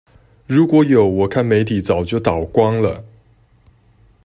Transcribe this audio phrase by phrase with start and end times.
[0.47, 3.05] 如果有我看媒體早就倒光了！